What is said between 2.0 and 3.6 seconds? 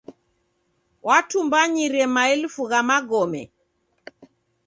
maelfu gha magome.